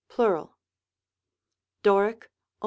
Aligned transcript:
(Plural.) 0.09 0.55
Doric, 1.83 2.21
cj. 2.25 2.29